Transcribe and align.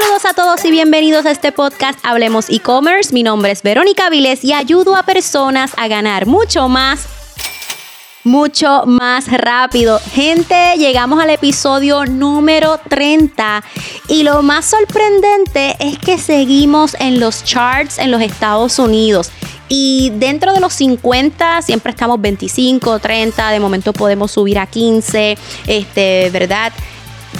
Saludos 0.00 0.24
a 0.24 0.34
todos 0.34 0.64
y 0.64 0.72
bienvenidos 0.72 1.24
a 1.24 1.30
este 1.30 1.52
podcast 1.52 2.00
Hablemos 2.02 2.50
e-commerce. 2.50 3.12
Mi 3.12 3.22
nombre 3.22 3.52
es 3.52 3.62
Verónica 3.62 4.10
Viles 4.10 4.42
y 4.42 4.52
ayudo 4.52 4.96
a 4.96 5.04
personas 5.04 5.72
a 5.76 5.86
ganar 5.86 6.26
mucho 6.26 6.68
más 6.68 7.06
mucho 8.24 8.86
más 8.86 9.30
rápido. 9.30 10.00
Gente, 10.12 10.74
llegamos 10.78 11.22
al 11.22 11.30
episodio 11.30 12.06
número 12.06 12.80
30 12.88 13.62
y 14.08 14.24
lo 14.24 14.42
más 14.42 14.64
sorprendente 14.64 15.76
es 15.78 15.98
que 15.98 16.18
seguimos 16.18 16.96
en 16.98 17.20
los 17.20 17.44
charts 17.44 17.98
en 17.98 18.10
los 18.10 18.20
Estados 18.20 18.80
Unidos. 18.80 19.30
Y 19.68 20.10
dentro 20.16 20.52
de 20.52 20.60
los 20.60 20.72
50 20.72 21.62
siempre 21.62 21.90
estamos 21.90 22.20
25, 22.20 22.98
30, 22.98 23.50
de 23.50 23.60
momento 23.60 23.92
podemos 23.92 24.32
subir 24.32 24.58
a 24.58 24.66
15, 24.66 25.38
este, 25.66 26.30
¿verdad? 26.30 26.72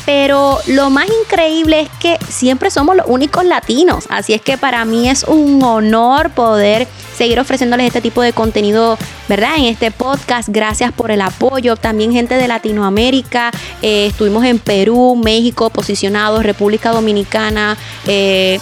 Pero 0.07 0.59
lo 0.67 0.91
más 0.91 1.07
increíble 1.23 1.81
es 1.81 1.89
que 1.99 2.19
siempre 2.29 2.71
somos 2.71 2.97
los 2.97 3.07
únicos 3.09 3.45
latinos. 3.45 4.05
Así 4.11 4.35
es 4.35 4.43
que 4.43 4.59
para 4.59 4.85
mí 4.85 5.09
es 5.09 5.25
un 5.25 5.63
honor 5.63 6.31
poder 6.31 6.87
seguir 7.17 7.41
ofreciéndoles 7.41 7.87
este 7.87 8.01
tipo 8.01 8.21
de 8.23 8.33
contenido, 8.33 8.99
¿verdad? 9.29 9.57
En 9.57 9.65
este 9.65 9.91
podcast. 9.91 10.49
Gracias 10.51 10.93
por 10.93 11.11
el 11.11 11.21
apoyo. 11.21 11.77
También 11.77 12.13
gente 12.13 12.35
de 12.37 12.49
Latinoamérica. 12.49 13.51
Eh, 13.83 14.07
estuvimos 14.07 14.45
en 14.45 14.59
Perú, 14.59 15.17
México, 15.17 15.71
posicionados, 15.71 16.43
República 16.45 16.91
Dominicana. 16.91 17.77
Eh, 18.07 18.59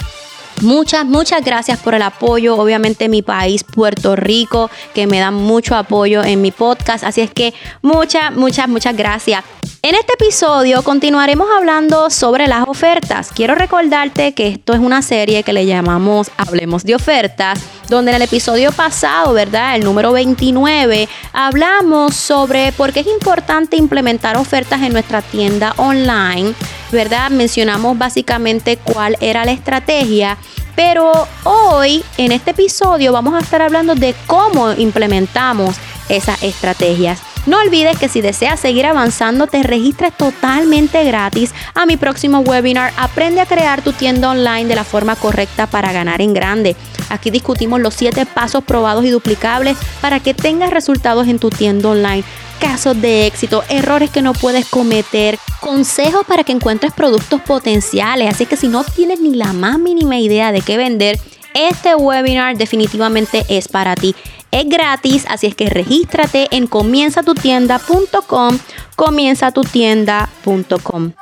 Muchas, 0.61 1.05
muchas 1.05 1.45
gracias 1.45 1.81
por 1.81 1.95
el 1.95 2.03
apoyo. 2.03 2.57
Obviamente 2.57 3.09
mi 3.09 3.23
país, 3.23 3.65
Puerto 3.65 4.15
Rico, 4.15 4.71
que 4.95 5.09
me 5.09 5.19
da 5.19 5.31
mucho 5.33 5.75
apoyo 5.75 6.23
en 6.23 6.41
mi 6.41 6.53
podcast. 6.53 7.03
Así 7.03 7.21
es 7.21 7.31
que 7.31 7.53
muchas, 7.81 8.33
muchas, 8.33 8.69
muchas 8.69 8.97
gracias. 8.97 9.43
En 9.85 9.97
este 9.97 10.13
episodio 10.13 10.85
continuaremos 10.85 11.49
hablando 11.57 12.09
sobre 12.09 12.47
las 12.47 12.69
ofertas. 12.69 13.31
Quiero 13.35 13.57
recordarte 13.57 14.33
que 14.33 14.47
esto 14.47 14.75
es 14.75 14.79
una 14.79 15.03
serie 15.03 15.43
que 15.43 15.53
le 15.53 15.67
llamamos 15.67 16.31
Hablemos 16.37 16.85
de 16.85 16.95
ofertas, 16.95 17.59
donde 17.89 18.13
en 18.13 18.19
el 18.19 18.23
episodio 18.23 18.71
pasado, 18.71 19.33
¿verdad? 19.33 19.75
El 19.75 19.83
número 19.83 20.13
29, 20.13 21.09
hablamos 21.33 22.15
sobre 22.15 22.71
por 22.71 22.93
qué 22.93 23.01
es 23.01 23.09
importante 23.09 23.75
implementar 23.77 24.37
ofertas 24.37 24.83
en 24.83 24.93
nuestra 24.93 25.21
tienda 25.21 25.75
online, 25.77 26.55
¿verdad? 26.93 27.33
Mencionamos 27.33 27.99
básicamente 27.99 28.77
cuál 28.77 29.17
era 29.21 29.45
la 29.45 29.51
estrategia. 29.51 30.39
Pero 30.77 31.27
hoy, 31.43 32.05
en 32.19 32.31
este 32.31 32.53
episodio, 32.53 33.13
vamos 33.13 33.35
a 33.35 33.41
estar 33.41 33.61
hablando 33.61 33.97
de 33.97 34.15
cómo 34.29 34.75
implementamos 34.75 35.75
esas 36.09 36.41
estrategias. 36.45 37.32
No 37.45 37.59
olvides 37.59 37.99
que 37.99 38.09
si 38.09 38.21
deseas 38.21 38.61
seguir 38.61 38.87
avanzando, 38.87 39.49
te 39.49 39.65
registres 39.65 40.17
totalmente 40.17 41.03
gratis 41.03 41.53
a 41.75 41.87
mi 41.87 41.97
próximo 41.97 42.39
webinar. 42.41 42.93
Aprende 42.97 43.41
a 43.41 43.47
crear 43.47 43.83
tu 43.83 43.93
tienda 43.93 44.31
online 44.31 44.67
de 44.67 44.77
la 44.77 44.85
forma 44.85 45.17
correcta 45.17 45.67
para 45.67 45.93
ganar 45.93 46.21
en 46.21 46.35
grande. 46.35 46.77
Aquí 47.09 47.31
discutimos 47.31 47.81
los 47.81 47.95
7 47.95 48.27
pasos 48.27 48.63
probados 48.63 49.05
y 49.05 49.11
duplicables 49.11 49.77
para 50.01 50.21
que 50.21 50.35
tengas 50.35 50.71
resultados 50.71 51.27
en 51.27 51.41
tu 51.41 51.51
tienda 51.51 51.89
online 51.89 52.23
casos 52.61 53.01
de 53.01 53.27
éxito, 53.27 53.65
errores 53.69 54.09
que 54.11 54.23
no 54.23 54.35
puedes 54.35 54.67
cometer, 54.67 55.37
consejos 55.61 56.25
para 56.25 56.45
que 56.45 56.53
encuentres 56.53 56.93
productos 56.93 57.41
potenciales. 57.41 58.33
Así 58.33 58.47
que 58.47 58.57
si 58.57 58.69
no 58.69 58.85
tienes 58.85 59.19
ni 59.19 59.35
la 59.35 59.53
más 59.53 59.81
mínima 59.81 60.17
idea 60.17 60.53
de 60.53 60.61
qué 60.61 60.77
vender, 60.77 61.19
este 61.55 61.97
webinar 61.97 62.57
definitivamente 62.57 63.45
es 63.49 63.67
para 63.67 63.97
ti. 63.97 64.15
Es 64.53 64.69
gratis, 64.69 65.25
así 65.29 65.47
es 65.47 65.55
que 65.55 65.71
regístrate 65.71 66.49
en 66.51 66.67
comienzatutienda.com, 66.67 68.59
comienzatutienda.com. 68.97 71.13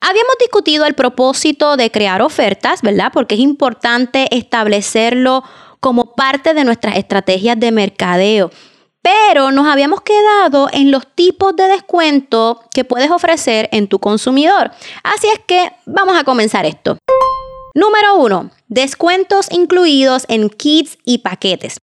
Habíamos 0.00 0.36
discutido 0.40 0.86
el 0.86 0.94
propósito 0.94 1.76
de 1.76 1.90
crear 1.90 2.22
ofertas, 2.22 2.80
¿verdad? 2.80 3.10
Porque 3.12 3.34
es 3.34 3.42
importante 3.42 4.34
establecerlo 4.34 5.44
como 5.80 6.14
parte 6.14 6.54
de 6.54 6.64
nuestras 6.64 6.96
estrategias 6.96 7.60
de 7.60 7.72
mercadeo. 7.72 8.50
Pero 9.02 9.50
nos 9.50 9.66
habíamos 9.66 10.00
quedado 10.00 10.70
en 10.72 10.90
los 10.90 11.06
tipos 11.14 11.54
de 11.56 11.68
descuento 11.68 12.62
que 12.72 12.84
puedes 12.84 13.10
ofrecer 13.10 13.68
en 13.72 13.86
tu 13.86 13.98
consumidor. 13.98 14.70
Así 15.02 15.28
es 15.28 15.40
que 15.46 15.72
vamos 15.84 16.16
a 16.16 16.24
comenzar 16.24 16.64
esto. 16.64 16.96
Número 17.74 18.16
uno, 18.16 18.50
descuentos 18.68 19.48
incluidos 19.50 20.24
en 20.28 20.48
kits 20.48 20.96
y 21.04 21.18
paquetes. 21.18 21.76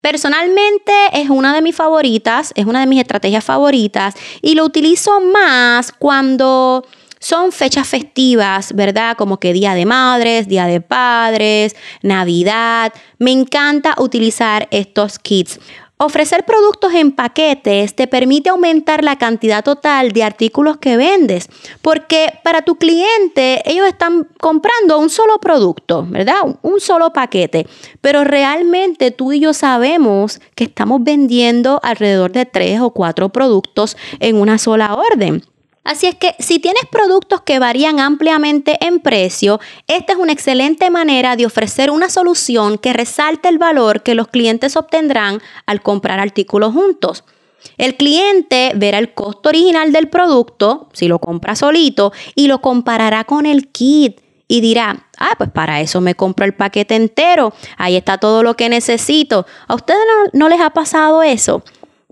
Personalmente 0.00 0.92
es 1.12 1.28
una 1.28 1.54
de 1.54 1.60
mis 1.60 1.76
favoritas, 1.76 2.52
es 2.56 2.64
una 2.64 2.80
de 2.80 2.86
mis 2.86 3.00
estrategias 3.00 3.44
favoritas 3.44 4.14
y 4.40 4.54
lo 4.54 4.64
utilizo 4.64 5.20
más 5.20 5.92
cuando 5.92 6.86
son 7.18 7.52
fechas 7.52 7.86
festivas, 7.86 8.74
¿verdad? 8.74 9.14
Como 9.16 9.38
que 9.38 9.52
Día 9.52 9.74
de 9.74 9.84
Madres, 9.84 10.48
Día 10.48 10.64
de 10.64 10.80
Padres, 10.80 11.76
Navidad. 12.00 12.94
Me 13.18 13.30
encanta 13.30 13.94
utilizar 13.98 14.68
estos 14.70 15.18
kits. 15.18 15.60
Ofrecer 16.02 16.46
productos 16.46 16.94
en 16.94 17.12
paquetes 17.12 17.94
te 17.94 18.06
permite 18.06 18.48
aumentar 18.48 19.04
la 19.04 19.16
cantidad 19.16 19.62
total 19.62 20.12
de 20.12 20.24
artículos 20.24 20.78
que 20.78 20.96
vendes, 20.96 21.50
porque 21.82 22.32
para 22.42 22.62
tu 22.62 22.76
cliente 22.76 23.60
ellos 23.70 23.86
están 23.86 24.26
comprando 24.40 24.98
un 24.98 25.10
solo 25.10 25.38
producto, 25.40 26.06
¿verdad? 26.08 26.56
Un 26.62 26.80
solo 26.80 27.12
paquete, 27.12 27.66
pero 28.00 28.24
realmente 28.24 29.10
tú 29.10 29.34
y 29.34 29.40
yo 29.40 29.52
sabemos 29.52 30.40
que 30.54 30.64
estamos 30.64 31.04
vendiendo 31.04 31.80
alrededor 31.82 32.32
de 32.32 32.46
tres 32.46 32.80
o 32.80 32.92
cuatro 32.92 33.28
productos 33.28 33.98
en 34.20 34.36
una 34.36 34.56
sola 34.56 34.94
orden. 34.94 35.44
Así 35.90 36.06
es 36.06 36.14
que 36.14 36.36
si 36.38 36.60
tienes 36.60 36.84
productos 36.88 37.40
que 37.40 37.58
varían 37.58 37.98
ampliamente 37.98 38.78
en 38.80 39.00
precio, 39.00 39.58
esta 39.88 40.12
es 40.12 40.20
una 40.20 40.30
excelente 40.30 40.88
manera 40.88 41.34
de 41.34 41.46
ofrecer 41.46 41.90
una 41.90 42.08
solución 42.08 42.78
que 42.78 42.92
resalte 42.92 43.48
el 43.48 43.58
valor 43.58 44.04
que 44.04 44.14
los 44.14 44.28
clientes 44.28 44.76
obtendrán 44.76 45.42
al 45.66 45.82
comprar 45.82 46.20
artículos 46.20 46.74
juntos. 46.74 47.24
El 47.76 47.96
cliente 47.96 48.70
verá 48.76 48.98
el 48.98 49.14
costo 49.14 49.48
original 49.48 49.90
del 49.90 50.08
producto, 50.08 50.88
si 50.92 51.08
lo 51.08 51.18
compra 51.18 51.56
solito, 51.56 52.12
y 52.36 52.46
lo 52.46 52.60
comparará 52.60 53.24
con 53.24 53.44
el 53.44 53.66
kit 53.66 54.20
y 54.46 54.60
dirá, 54.60 55.08
ah, 55.18 55.34
pues 55.38 55.50
para 55.50 55.80
eso 55.80 56.00
me 56.00 56.14
compro 56.14 56.44
el 56.44 56.54
paquete 56.54 56.94
entero, 56.94 57.52
ahí 57.76 57.96
está 57.96 58.18
todo 58.18 58.44
lo 58.44 58.54
que 58.54 58.68
necesito. 58.68 59.44
¿A 59.66 59.74
ustedes 59.74 60.02
no, 60.34 60.48
les 60.48 60.60
ha 60.60 60.70
pasado 60.70 61.24
eso? 61.24 61.64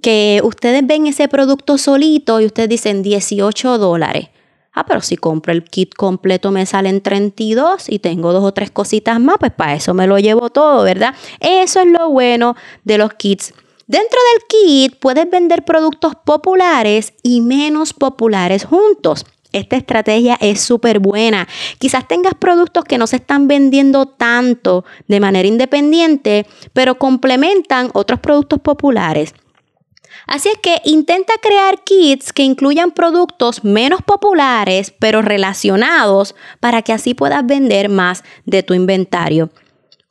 Que 0.03 0.41
ustedes 0.45 0.87
ven 0.87 1.07
ese 1.07 1.29
producto 1.29 1.79
solito 1.79 2.41
y 2.41 2.47
ustedes 2.47 2.69
dicen 2.69 3.03
18 3.03 3.79
dólares. 3.79 4.29
Ah, 4.73 4.87
pero 4.87 5.01
si 5.01 5.17
compro 5.17 5.53
el 5.53 5.65
kit 5.65 5.95
completo 5.95 6.53
me 6.53 6.65
salen 6.65 7.01
32 7.01 7.89
y 7.89 7.99
tengo 7.99 8.33
dos 8.33 8.45
o 8.45 8.53
tres 8.53 8.71
cositas 8.71 9.19
más, 9.19 9.37
pues 9.41 9.53
para 9.53 9.75
eso 9.75 9.93
me 9.93 10.07
lo 10.07 10.19
llevo 10.19 10.51
todo, 10.51 10.85
¿verdad? 10.85 11.15
Eso 11.41 11.81
es 11.81 11.87
lo 11.87 12.11
bueno 12.11 12.55
de 12.85 12.99
los 12.99 13.13
kits. 13.15 13.55
Dentro 13.89 14.19
del 14.33 14.47
kit 14.47 14.99
puedes 15.01 15.29
vender 15.31 15.65
productos 15.65 16.13
populares 16.25 17.15
y 17.23 17.41
menos 17.41 17.93
populares 17.93 18.65
juntos. 18.67 19.25
Esta 19.53 19.77
estrategia 19.77 20.37
es 20.41 20.61
súper 20.61 20.99
buena. 20.99 21.49
Quizás 21.79 22.07
tengas 22.07 22.35
productos 22.35 22.85
que 22.85 22.99
no 22.99 23.07
se 23.07 23.17
están 23.17 23.49
vendiendo 23.49 24.07
tanto 24.07 24.85
de 25.07 25.21
manera 25.21 25.49
independiente, 25.49 26.47
pero 26.75 26.99
complementan 26.99 27.91
otros 27.95 28.21
productos 28.21 28.61
populares. 28.61 29.35
Así 30.29 30.51
es 30.51 30.59
que 30.59 30.83
intenta 30.85 31.33
crear 31.41 31.83
kits 31.85 32.35
que 32.35 32.43
incluyan 32.43 32.91
productos 32.91 33.65
menos 33.65 34.03
populares 34.03 34.93
pero 34.99 35.23
relacionados 35.23 36.35
para 36.61 36.83
que 36.83 36.93
así 36.93 37.15
puedas 37.15 37.47
vender 37.47 37.89
más 37.89 38.23
de 38.45 38.63
tu 38.63 38.75
inventario. 38.75 39.49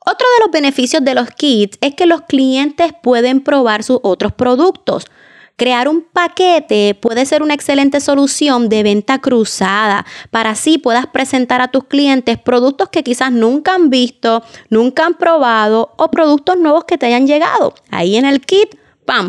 Otro 0.04 0.26
de 0.36 0.44
los 0.44 0.50
beneficios 0.50 1.04
de 1.04 1.14
los 1.14 1.30
kits 1.30 1.78
es 1.80 1.94
que 1.94 2.06
los 2.06 2.22
clientes 2.22 2.92
pueden 3.00 3.42
probar 3.42 3.84
sus 3.84 4.00
otros 4.02 4.32
productos. 4.32 5.06
Crear 5.54 5.88
un 5.88 6.02
paquete 6.02 6.96
puede 7.00 7.24
ser 7.24 7.42
una 7.42 7.54
excelente 7.54 8.00
solución 8.00 8.68
de 8.68 8.82
venta 8.82 9.20
cruzada 9.20 10.04
para 10.32 10.50
así 10.50 10.78
puedas 10.78 11.06
presentar 11.06 11.60
a 11.60 11.68
tus 11.68 11.84
clientes 11.84 12.38
productos 12.38 12.88
que 12.88 13.04
quizás 13.04 13.30
nunca 13.30 13.76
han 13.76 13.88
visto, 13.88 14.42
nunca 14.68 15.06
han 15.06 15.14
probado 15.14 15.94
o 15.96 16.10
productos 16.10 16.58
nuevos 16.58 16.84
que 16.86 16.98
te 16.98 17.06
hayan 17.06 17.28
llegado. 17.28 17.74
Ahí 17.90 18.16
en 18.16 18.24
el 18.24 18.40
kit 18.40 18.76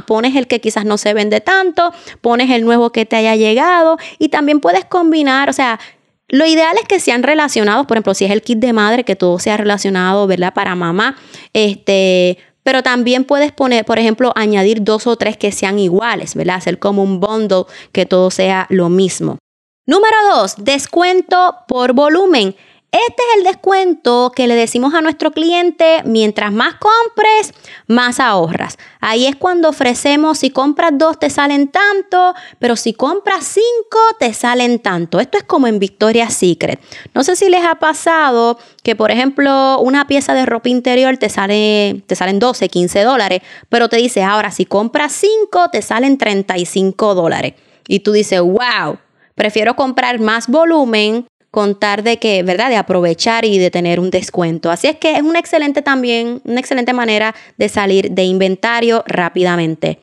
pones 0.06 0.36
el 0.36 0.48
que 0.48 0.62
quizás 0.62 0.86
no 0.86 0.98
se 0.98 1.14
vende 1.14 1.42
tanto, 1.42 1.94
pones 2.22 2.50
el 2.52 2.64
nuevo 2.64 2.92
que 2.92 3.06
te 3.06 3.16
haya 3.16 3.36
llegado 3.36 3.98
y 4.18 4.30
también 4.30 4.60
puedes 4.60 4.86
combinar, 4.86 5.50
o 5.50 5.54
sea, 5.54 5.80
lo 6.28 6.46
ideal 6.46 6.78
es 6.80 6.88
que 6.88 7.00
sean 7.00 7.24
relacionados, 7.24 7.88
por 7.88 7.98
ejemplo, 7.98 8.14
si 8.14 8.26
es 8.26 8.32
el 8.32 8.44
kit 8.44 8.60
de 8.60 8.72
madre, 8.72 9.04
que 9.04 9.16
todo 9.16 9.40
sea 9.40 9.58
relacionado, 9.58 10.28
¿verdad? 10.28 10.54
Para 10.54 10.76
mamá, 10.76 11.18
este, 11.54 12.38
pero 12.62 12.84
también 12.84 13.24
puedes 13.24 13.52
poner, 13.52 13.84
por 13.84 13.98
ejemplo, 13.98 14.32
añadir 14.36 14.84
dos 14.84 15.08
o 15.08 15.16
tres 15.16 15.38
que 15.38 15.52
sean 15.52 15.80
iguales, 15.80 16.36
¿verdad? 16.36 16.58
Hacer 16.58 16.78
como 16.78 17.02
un 17.02 17.20
bundle 17.20 17.64
que 17.92 18.06
todo 18.06 18.30
sea 18.30 18.68
lo 18.70 18.90
mismo. 18.90 19.40
Número 19.88 20.16
dos, 20.36 20.54
descuento 20.58 21.56
por 21.68 21.94
volumen. 21.94 22.56
Este 22.92 23.22
es 23.22 23.38
el 23.38 23.44
descuento 23.44 24.32
que 24.36 24.48
le 24.48 24.56
decimos 24.56 24.96
a 24.96 25.02
nuestro 25.02 25.30
cliente, 25.30 26.02
mientras 26.06 26.52
más 26.52 26.74
compres, 26.76 27.54
más 27.86 28.20
ahorras. 28.20 28.80
Ahí 29.00 29.28
es 29.28 29.36
cuando 29.36 29.70
ofrecemos, 29.70 30.40
si 30.40 30.50
compras 30.50 30.94
dos 30.96 31.20
te 31.20 31.30
salen 31.30 31.68
tanto, 31.68 32.34
pero 32.58 32.76
si 32.76 32.94
compras 32.94 33.46
cinco 33.46 34.00
te 34.20 34.34
salen 34.34 34.80
tanto. 34.80 35.20
Esto 35.20 35.38
es 35.38 35.44
como 35.44 35.68
en 35.68 35.78
Victoria's 35.78 36.34
Secret. 36.34 36.80
No 37.14 37.24
sé 37.24 37.36
si 37.36 37.48
les 37.48 37.64
ha 37.64 37.76
pasado 37.76 38.58
que, 38.82 38.96
por 38.96 39.12
ejemplo, 39.12 39.80
una 39.82 40.08
pieza 40.08 40.34
de 40.34 40.48
ropa 40.48 40.70
interior 40.70 41.16
te, 41.18 41.30
sale, 41.30 42.04
te 42.08 42.16
salen 42.16 42.40
12, 42.40 42.70
15 42.70 43.04
dólares, 43.04 43.42
pero 43.70 43.88
te 43.88 43.98
dice, 43.98 44.24
ahora 44.24 44.50
si 44.50 44.66
compras 44.66 45.12
cinco 45.12 45.70
te 45.72 45.84
salen 45.84 46.18
35 46.18 47.14
dólares. 47.14 47.54
Y 47.88 48.00
tú 48.00 48.14
dices, 48.14 48.42
wow, 48.42 48.98
prefiero 49.36 49.76
comprar 49.76 50.20
más 50.20 50.48
volumen 50.48 51.28
contar 51.52 52.04
de 52.04 52.18
que, 52.18 52.44
¿verdad? 52.44 52.70
De 52.70 52.78
aprovechar 52.78 53.46
y 53.46 53.58
de 53.58 53.72
tener 53.72 54.00
un 54.00 54.10
descuento. 54.10 54.72
Así 54.72 54.88
es 54.88 54.98
que 54.98 55.14
es 55.16 55.22
una 55.22 55.40
excelente 55.40 55.82
también, 55.82 56.42
una 56.46 56.60
excelente 56.60 56.94
manera 56.94 57.36
de 57.58 57.70
salir 57.70 58.12
de 58.12 58.24
inventario 58.24 59.04
rápidamente. 59.08 60.00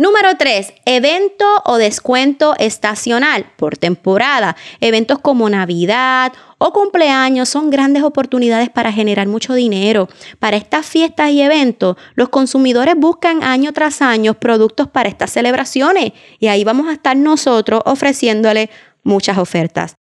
Número 0.00 0.36
3, 0.38 0.74
evento 0.84 1.44
o 1.64 1.76
descuento 1.76 2.54
estacional 2.60 3.46
por 3.56 3.76
temporada. 3.76 4.54
Eventos 4.80 5.18
como 5.18 5.50
Navidad 5.50 6.32
o 6.58 6.72
cumpleaños 6.72 7.48
son 7.48 7.68
grandes 7.68 8.04
oportunidades 8.04 8.70
para 8.70 8.92
generar 8.92 9.26
mucho 9.26 9.54
dinero. 9.54 10.08
Para 10.38 10.56
estas 10.56 10.86
fiestas 10.86 11.30
y 11.30 11.42
eventos, 11.42 11.96
los 12.14 12.28
consumidores 12.28 12.94
buscan 12.96 13.42
año 13.42 13.72
tras 13.72 14.00
año 14.00 14.34
productos 14.34 14.86
para 14.86 15.08
estas 15.08 15.32
celebraciones 15.32 16.12
y 16.38 16.46
ahí 16.46 16.62
vamos 16.62 16.86
a 16.86 16.92
estar 16.92 17.16
nosotros 17.16 17.82
ofreciéndole 17.84 18.70
muchas 19.02 19.36
ofertas. 19.36 19.96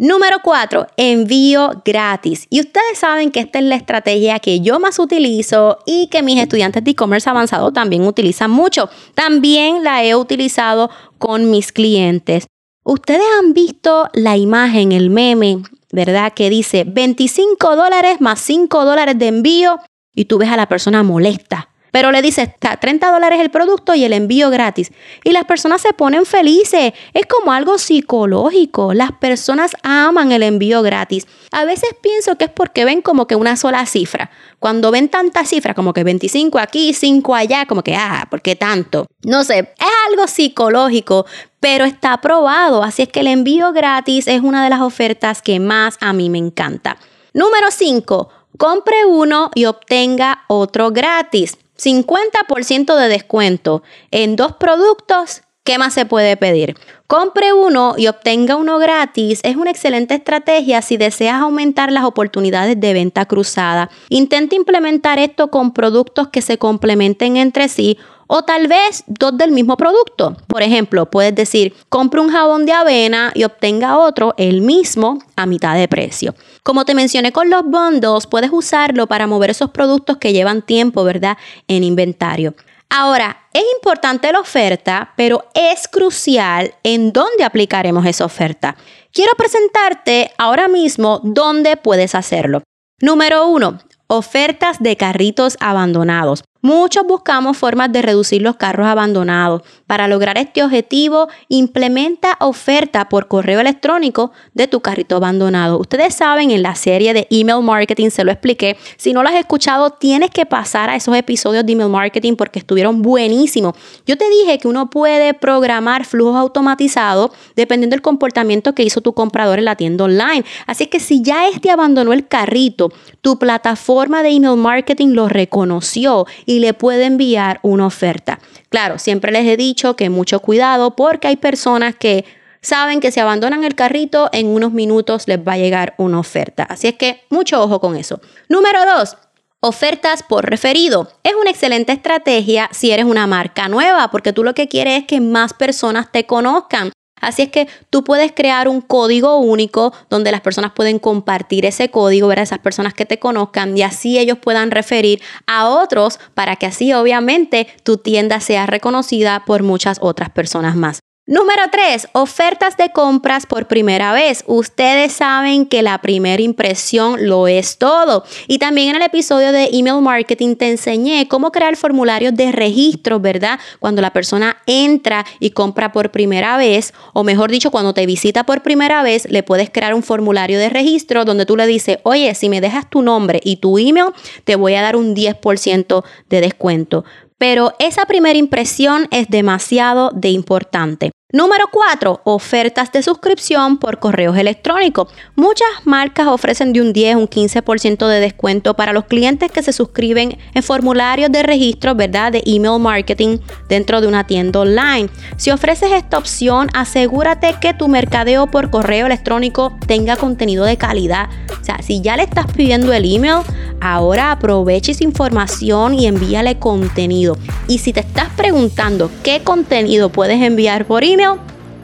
Número 0.00 0.36
4, 0.44 0.86
envío 0.96 1.82
gratis. 1.84 2.46
Y 2.50 2.60
ustedes 2.60 2.98
saben 3.00 3.32
que 3.32 3.40
esta 3.40 3.58
es 3.58 3.64
la 3.64 3.74
estrategia 3.74 4.38
que 4.38 4.60
yo 4.60 4.78
más 4.78 5.00
utilizo 5.00 5.80
y 5.86 6.06
que 6.06 6.22
mis 6.22 6.40
estudiantes 6.40 6.84
de 6.84 6.92
e-commerce 6.92 7.28
avanzado 7.28 7.72
también 7.72 8.06
utilizan 8.06 8.52
mucho. 8.52 8.88
También 9.16 9.82
la 9.82 10.04
he 10.04 10.14
utilizado 10.14 10.88
con 11.18 11.50
mis 11.50 11.72
clientes. 11.72 12.46
Ustedes 12.84 13.26
han 13.40 13.54
visto 13.54 14.08
la 14.12 14.36
imagen, 14.36 14.92
el 14.92 15.10
meme, 15.10 15.64
¿verdad? 15.90 16.32
Que 16.32 16.48
dice 16.48 16.84
25 16.84 17.74
dólares 17.74 18.20
más 18.20 18.38
5 18.38 18.84
dólares 18.84 19.18
de 19.18 19.26
envío 19.26 19.80
y 20.14 20.26
tú 20.26 20.38
ves 20.38 20.50
a 20.50 20.56
la 20.56 20.68
persona 20.68 21.02
molesta 21.02 21.70
pero 21.90 22.12
le 22.12 22.22
dice, 22.22 22.42
está 22.42 22.76
30 22.76 23.10
dólares 23.10 23.40
el 23.40 23.50
producto 23.50 23.94
y 23.94 24.04
el 24.04 24.12
envío 24.12 24.50
gratis. 24.50 24.92
Y 25.24 25.32
las 25.32 25.44
personas 25.44 25.80
se 25.80 25.92
ponen 25.92 26.26
felices. 26.26 26.92
Es 27.14 27.26
como 27.26 27.52
algo 27.52 27.78
psicológico. 27.78 28.94
Las 28.94 29.12
personas 29.12 29.72
aman 29.82 30.32
el 30.32 30.42
envío 30.42 30.82
gratis. 30.82 31.26
A 31.52 31.64
veces 31.64 31.90
pienso 32.00 32.36
que 32.36 32.44
es 32.46 32.50
porque 32.50 32.84
ven 32.84 33.02
como 33.02 33.26
que 33.26 33.36
una 33.36 33.56
sola 33.56 33.86
cifra. 33.86 34.30
Cuando 34.58 34.90
ven 34.90 35.08
tantas 35.08 35.48
cifras, 35.48 35.74
como 35.74 35.92
que 35.92 36.04
25 36.04 36.58
aquí, 36.58 36.92
5 36.92 37.34
allá, 37.34 37.66
como 37.66 37.82
que, 37.82 37.94
ah, 37.94 38.26
¿por 38.30 38.42
qué 38.42 38.56
tanto? 38.56 39.06
No 39.22 39.44
sé, 39.44 39.58
es 39.58 39.86
algo 40.10 40.26
psicológico, 40.26 41.26
pero 41.60 41.84
está 41.84 42.20
probado. 42.20 42.82
Así 42.82 43.02
es 43.02 43.08
que 43.08 43.20
el 43.20 43.28
envío 43.28 43.72
gratis 43.72 44.26
es 44.26 44.42
una 44.42 44.64
de 44.64 44.70
las 44.70 44.80
ofertas 44.80 45.42
que 45.42 45.60
más 45.60 45.96
a 46.00 46.12
mí 46.12 46.30
me 46.30 46.38
encanta. 46.38 46.98
Número 47.34 47.70
5. 47.70 48.28
Compre 48.56 49.04
uno 49.06 49.50
y 49.54 49.66
obtenga 49.66 50.44
otro 50.48 50.90
gratis. 50.90 51.56
50% 51.78 52.96
de 52.96 53.08
descuento 53.08 53.82
en 54.10 54.36
dos 54.36 54.54
productos, 54.54 55.42
¿qué 55.64 55.78
más 55.78 55.94
se 55.94 56.06
puede 56.06 56.36
pedir? 56.36 56.76
Compre 57.06 57.52
uno 57.52 57.94
y 57.96 58.08
obtenga 58.08 58.56
uno 58.56 58.78
gratis 58.78 59.40
es 59.44 59.56
una 59.56 59.70
excelente 59.70 60.14
estrategia 60.14 60.82
si 60.82 60.96
deseas 60.96 61.40
aumentar 61.40 61.92
las 61.92 62.04
oportunidades 62.04 62.78
de 62.80 62.92
venta 62.92 63.26
cruzada. 63.26 63.90
Intenta 64.08 64.56
implementar 64.56 65.18
esto 65.18 65.50
con 65.50 65.72
productos 65.72 66.28
que 66.28 66.42
se 66.42 66.58
complementen 66.58 67.36
entre 67.36 67.68
sí 67.68 67.96
o 68.28 68.42
tal 68.42 68.68
vez 68.68 69.02
dos 69.08 69.36
del 69.36 69.50
mismo 69.50 69.76
producto. 69.76 70.36
Por 70.46 70.62
ejemplo, 70.62 71.10
puedes 71.10 71.34
decir, 71.34 71.74
compre 71.88 72.20
un 72.20 72.30
jabón 72.30 72.64
de 72.64 72.72
avena 72.72 73.32
y 73.34 73.42
obtenga 73.42 73.98
otro, 73.98 74.34
el 74.36 74.60
mismo, 74.60 75.18
a 75.34 75.46
mitad 75.46 75.74
de 75.74 75.88
precio. 75.88 76.36
Como 76.62 76.84
te 76.84 76.94
mencioné 76.94 77.32
con 77.32 77.50
los 77.50 77.64
bundles, 77.64 78.26
puedes 78.26 78.52
usarlo 78.52 79.08
para 79.08 79.26
mover 79.26 79.50
esos 79.50 79.70
productos 79.70 80.18
que 80.18 80.32
llevan 80.32 80.62
tiempo, 80.62 81.02
¿verdad?, 81.02 81.36
en 81.66 81.82
inventario. 81.82 82.54
Ahora, 82.90 83.48
es 83.52 83.64
importante 83.76 84.32
la 84.32 84.40
oferta, 84.40 85.12
pero 85.16 85.44
es 85.54 85.88
crucial 85.88 86.74
en 86.82 87.12
dónde 87.12 87.44
aplicaremos 87.44 88.06
esa 88.06 88.24
oferta. 88.24 88.76
Quiero 89.12 89.32
presentarte 89.36 90.32
ahora 90.38 90.68
mismo 90.68 91.20
dónde 91.22 91.76
puedes 91.76 92.14
hacerlo. 92.14 92.62
Número 93.00 93.46
uno, 93.46 93.78
ofertas 94.06 94.78
de 94.80 94.96
carritos 94.96 95.56
abandonados. 95.60 96.42
Muchos 96.60 97.06
buscamos 97.06 97.56
formas 97.56 97.92
de 97.92 98.02
reducir 98.02 98.42
los 98.42 98.56
carros 98.56 98.86
abandonados. 98.86 99.62
Para 99.88 100.06
lograr 100.06 100.36
este 100.36 100.62
objetivo, 100.62 101.28
implementa 101.48 102.36
oferta 102.40 103.08
por 103.08 103.26
correo 103.26 103.58
electrónico 103.58 104.32
de 104.52 104.68
tu 104.68 104.80
carrito 104.80 105.16
abandonado. 105.16 105.78
Ustedes 105.78 106.14
saben, 106.14 106.50
en 106.50 106.62
la 106.62 106.74
serie 106.74 107.14
de 107.14 107.26
email 107.30 107.62
marketing 107.62 108.10
se 108.10 108.22
lo 108.22 108.30
expliqué. 108.30 108.76
Si 108.98 109.14
no 109.14 109.22
lo 109.22 109.30
has 109.30 109.36
escuchado, 109.36 109.88
tienes 109.88 110.28
que 110.28 110.44
pasar 110.44 110.90
a 110.90 110.96
esos 110.96 111.16
episodios 111.16 111.64
de 111.64 111.72
email 111.72 111.88
marketing 111.88 112.36
porque 112.36 112.58
estuvieron 112.58 113.00
buenísimos. 113.00 113.72
Yo 114.04 114.18
te 114.18 114.28
dije 114.28 114.58
que 114.58 114.68
uno 114.68 114.90
puede 114.90 115.32
programar 115.32 116.04
flujos 116.04 116.36
automatizados 116.36 117.30
dependiendo 117.56 117.94
del 117.94 118.02
comportamiento 118.02 118.74
que 118.74 118.82
hizo 118.82 119.00
tu 119.00 119.14
comprador 119.14 119.58
en 119.58 119.64
la 119.64 119.76
tienda 119.76 120.04
online. 120.04 120.44
Así 120.66 120.88
que 120.88 121.00
si 121.00 121.22
ya 121.22 121.48
este 121.48 121.70
abandonó 121.70 122.12
el 122.12 122.28
carrito, 122.28 122.92
tu 123.22 123.38
plataforma 123.38 124.22
de 124.22 124.32
email 124.32 124.58
marketing 124.58 125.14
lo 125.14 125.30
reconoció 125.30 126.26
y 126.44 126.58
le 126.58 126.74
puede 126.74 127.06
enviar 127.06 127.58
una 127.62 127.86
oferta. 127.86 128.38
Claro, 128.68 128.98
siempre 128.98 129.32
les 129.32 129.46
he 129.46 129.56
dicho 129.56 129.96
que 129.96 130.10
mucho 130.10 130.40
cuidado 130.40 130.94
porque 130.96 131.28
hay 131.28 131.36
personas 131.36 131.94
que 131.94 132.24
saben 132.60 133.00
que 133.00 133.10
si 133.10 133.20
abandonan 133.20 133.64
el 133.64 133.74
carrito 133.74 134.28
en 134.32 134.48
unos 134.48 134.72
minutos 134.72 135.26
les 135.26 135.38
va 135.38 135.52
a 135.52 135.58
llegar 135.58 135.94
una 135.96 136.18
oferta. 136.18 136.64
Así 136.64 136.88
es 136.88 136.94
que 136.94 137.22
mucho 137.30 137.62
ojo 137.62 137.80
con 137.80 137.96
eso. 137.96 138.20
Número 138.48 138.80
dos, 138.84 139.16
Ofertas 139.60 140.22
por 140.22 140.48
referido. 140.48 141.10
Es 141.24 141.34
una 141.34 141.50
excelente 141.50 141.90
estrategia 141.90 142.68
si 142.70 142.92
eres 142.92 143.06
una 143.06 143.26
marca 143.26 143.68
nueva, 143.68 144.08
porque 144.08 144.32
tú 144.32 144.44
lo 144.44 144.54
que 144.54 144.68
quieres 144.68 145.00
es 145.00 145.06
que 145.06 145.20
más 145.20 145.52
personas 145.52 146.12
te 146.12 146.26
conozcan. 146.26 146.92
Así 147.20 147.42
es 147.42 147.50
que 147.50 147.68
tú 147.90 148.04
puedes 148.04 148.32
crear 148.32 148.68
un 148.68 148.80
código 148.80 149.38
único 149.38 149.92
donde 150.10 150.32
las 150.32 150.40
personas 150.40 150.72
pueden 150.72 150.98
compartir 150.98 151.66
ese 151.66 151.90
código, 151.90 152.28
ver 152.28 152.40
a 152.40 152.42
esas 152.42 152.58
personas 152.58 152.94
que 152.94 153.06
te 153.06 153.18
conozcan 153.18 153.76
y 153.76 153.82
así 153.82 154.18
ellos 154.18 154.38
puedan 154.38 154.70
referir 154.70 155.20
a 155.46 155.68
otros 155.68 156.20
para 156.34 156.56
que 156.56 156.66
así 156.66 156.92
obviamente 156.92 157.66
tu 157.82 157.96
tienda 157.96 158.40
sea 158.40 158.66
reconocida 158.66 159.44
por 159.44 159.62
muchas 159.62 159.98
otras 160.00 160.30
personas 160.30 160.76
más. 160.76 161.00
Número 161.30 161.64
3, 161.70 162.08
ofertas 162.12 162.78
de 162.78 162.90
compras 162.90 163.44
por 163.44 163.66
primera 163.66 164.14
vez. 164.14 164.44
Ustedes 164.46 165.12
saben 165.12 165.66
que 165.66 165.82
la 165.82 166.00
primera 166.00 166.42
impresión 166.42 167.28
lo 167.28 167.48
es 167.48 167.76
todo. 167.76 168.24
Y 168.46 168.56
también 168.56 168.88
en 168.88 168.96
el 168.96 169.02
episodio 169.02 169.52
de 169.52 169.68
email 169.70 170.00
marketing 170.00 170.56
te 170.56 170.70
enseñé 170.70 171.28
cómo 171.28 171.52
crear 171.52 171.76
formularios 171.76 172.34
de 172.34 172.50
registro, 172.50 173.20
¿verdad? 173.20 173.60
Cuando 173.78 174.00
la 174.00 174.14
persona 174.14 174.56
entra 174.64 175.26
y 175.38 175.50
compra 175.50 175.92
por 175.92 176.10
primera 176.12 176.56
vez, 176.56 176.94
o 177.12 177.24
mejor 177.24 177.50
dicho, 177.50 177.70
cuando 177.70 177.92
te 177.92 178.06
visita 178.06 178.44
por 178.44 178.62
primera 178.62 179.02
vez, 179.02 179.30
le 179.30 179.42
puedes 179.42 179.68
crear 179.68 179.92
un 179.92 180.02
formulario 180.02 180.58
de 180.58 180.70
registro 180.70 181.26
donde 181.26 181.44
tú 181.44 181.58
le 181.58 181.66
dices, 181.66 181.98
oye, 182.04 182.34
si 182.34 182.48
me 182.48 182.62
dejas 182.62 182.88
tu 182.88 183.02
nombre 183.02 183.38
y 183.44 183.56
tu 183.56 183.76
email, 183.76 184.14
te 184.44 184.56
voy 184.56 184.76
a 184.76 184.80
dar 184.80 184.96
un 184.96 185.14
10% 185.14 186.04
de 186.30 186.40
descuento. 186.40 187.04
Pero 187.36 187.74
esa 187.78 188.06
primera 188.06 188.38
impresión 188.38 189.08
es 189.10 189.28
demasiado 189.28 190.10
de 190.14 190.30
importante. 190.30 191.10
Número 191.30 191.66
4. 191.70 192.22
Ofertas 192.24 192.90
de 192.90 193.02
suscripción 193.02 193.76
por 193.76 193.98
correos 193.98 194.38
electrónicos. 194.38 195.12
Muchas 195.36 195.68
marcas 195.84 196.26
ofrecen 196.26 196.72
de 196.72 196.80
un 196.80 196.94
10 196.94 197.16
un 197.16 197.28
15% 197.28 198.08
de 198.08 198.18
descuento 198.18 198.72
para 198.72 198.94
los 198.94 199.04
clientes 199.04 199.52
que 199.52 199.62
se 199.62 199.74
suscriben 199.74 200.38
en 200.54 200.62
formularios 200.62 201.30
de 201.30 201.42
registro, 201.42 201.94
¿verdad? 201.94 202.32
De 202.32 202.42
email 202.46 202.80
marketing 202.80 203.40
dentro 203.68 204.00
de 204.00 204.06
una 204.06 204.26
tienda 204.26 204.60
online. 204.60 205.10
Si 205.36 205.50
ofreces 205.50 205.92
esta 205.92 206.16
opción, 206.16 206.70
asegúrate 206.72 207.56
que 207.60 207.74
tu 207.74 207.88
mercadeo 207.88 208.46
por 208.46 208.70
correo 208.70 209.04
electrónico 209.04 209.76
tenga 209.86 210.16
contenido 210.16 210.64
de 210.64 210.78
calidad. 210.78 211.28
O 211.60 211.62
sea, 211.62 211.82
si 211.82 212.00
ya 212.00 212.16
le 212.16 212.22
estás 212.22 212.46
pidiendo 212.50 212.94
el 212.94 213.04
email, 213.04 213.42
ahora 213.82 214.32
aproveche 214.32 214.92
esa 214.92 215.04
información 215.04 215.92
y 215.92 216.06
envíale 216.06 216.58
contenido. 216.58 217.36
Y 217.66 217.80
si 217.80 217.92
te 217.92 218.00
estás 218.00 218.27
preguntando 218.38 219.10
qué 219.22 219.42
contenido 219.42 220.08
puedes 220.08 220.40
enviar 220.40 220.86
por 220.86 221.04
email, 221.04 221.32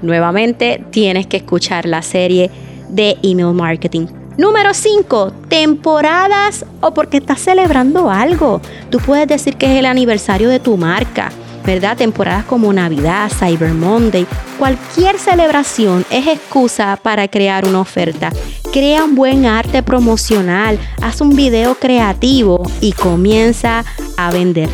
nuevamente 0.01 0.83
tienes 0.91 1.27
que 1.27 1.37
escuchar 1.37 1.85
la 1.85 2.01
serie 2.01 2.51
de 2.89 3.19
email 3.23 3.53
marketing. 3.53 4.07
Número 4.39 4.73
5, 4.73 5.33
temporadas 5.49 6.65
o 6.81 6.95
porque 6.95 7.19
estás 7.19 7.41
celebrando 7.41 8.09
algo. 8.11 8.63
Tú 8.89 8.99
puedes 8.99 9.29
decir 9.29 9.57
que 9.57 9.67
es 9.67 9.79
el 9.79 9.87
aniversario 9.87 10.49
de 10.49 10.61
tu 10.61 10.77
marca 10.77 11.31
¿verdad? 11.65 11.97
Temporadas 11.97 12.45
como 12.45 12.73
Navidad, 12.73 13.31
Cyber 13.31 13.73
Monday, 13.73 14.27
cualquier 14.59 15.19
celebración 15.19 16.05
es 16.11 16.27
excusa 16.27 16.99
para 17.03 17.27
crear 17.29 17.67
una 17.67 17.81
oferta. 17.81 18.31
Crea 18.73 19.05
un 19.05 19.15
buen 19.15 19.47
arte 19.47 19.83
promocional, 19.83 20.79
haz 21.01 21.21
un 21.21 21.35
video 21.35 21.77
creativo 21.77 22.63
y 22.81 22.93
comienza 22.93 23.85
a 24.17 24.31
vender. 24.31 24.69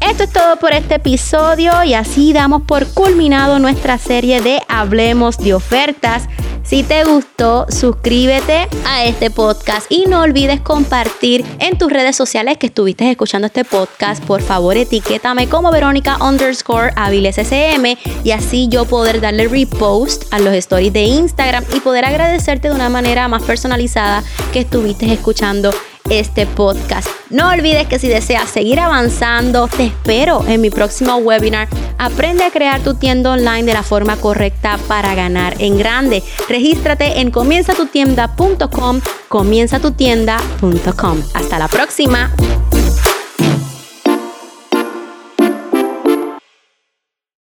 Esto 0.00 0.24
es 0.24 0.32
todo 0.32 0.56
por 0.56 0.72
este 0.72 0.96
episodio 0.96 1.82
y 1.84 1.94
así 1.94 2.32
damos 2.32 2.62
por 2.62 2.86
culminado 2.88 3.58
nuestra 3.58 3.98
serie 3.98 4.40
de 4.40 4.60
Hablemos 4.68 5.38
de 5.38 5.54
ofertas. 5.54 6.28
Si 6.62 6.82
te 6.82 7.04
gustó, 7.04 7.66
suscríbete 7.70 8.68
a 8.86 9.04
este 9.04 9.30
podcast 9.30 9.90
y 9.90 10.04
no 10.06 10.20
olvides 10.20 10.60
compartir 10.60 11.44
en 11.60 11.78
tus 11.78 11.90
redes 11.90 12.14
sociales 12.14 12.58
que 12.58 12.66
estuviste 12.66 13.10
escuchando 13.10 13.46
este 13.46 13.64
podcast. 13.64 14.22
Por 14.24 14.42
favor, 14.42 14.76
etiquétame 14.76 15.48
como 15.48 15.72
Verónica 15.72 16.18
underscore 16.22 16.92
SM 16.96 17.98
y 18.22 18.30
así 18.32 18.68
yo 18.68 18.84
poder 18.84 19.20
darle 19.20 19.48
repost 19.48 20.24
a 20.30 20.38
los 20.38 20.52
stories 20.54 20.92
de 20.92 21.04
Instagram 21.04 21.64
y 21.74 21.80
poder 21.80 22.04
agradecerte 22.04 22.68
de 22.68 22.74
una 22.74 22.90
manera 22.90 23.28
más 23.28 23.42
personalizada 23.42 24.22
que 24.52 24.60
estuviste 24.60 25.10
escuchando 25.10 25.72
este 26.10 26.46
podcast. 26.46 27.08
No 27.30 27.50
olvides 27.50 27.86
que 27.86 27.98
si 27.98 28.08
deseas 28.08 28.48
seguir 28.48 28.80
avanzando, 28.80 29.68
te 29.68 29.86
espero 29.86 30.44
en 30.46 30.60
mi 30.60 30.70
próximo 30.70 31.16
webinar. 31.16 31.68
Aprende 31.98 32.44
a 32.44 32.50
crear 32.50 32.80
tu 32.80 32.94
tienda 32.94 33.32
online 33.32 33.64
de 33.64 33.74
la 33.74 33.82
forma 33.82 34.16
correcta 34.16 34.78
para 34.88 35.14
ganar 35.14 35.54
en 35.58 35.76
grande. 35.78 36.22
Regístrate 36.48 37.20
en 37.20 37.30
comienzatutienda.com, 37.30 39.00
comienzatutienda.com. 39.28 41.22
Hasta 41.34 41.58
la 41.58 41.68
próxima. 41.68 42.30